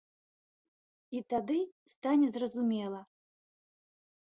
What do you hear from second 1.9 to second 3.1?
стане зразумела.